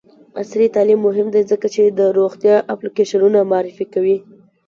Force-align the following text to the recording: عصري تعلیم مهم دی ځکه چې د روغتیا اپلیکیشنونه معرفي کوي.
عصري 0.39 0.67
تعلیم 0.75 0.99
مهم 1.07 1.27
دی 1.33 1.41
ځکه 1.51 1.67
چې 1.73 1.81
د 1.85 1.99
روغتیا 2.17 2.55
اپلیکیشنونه 2.73 3.39
معرفي 3.51 3.85
کوي. 3.93 4.17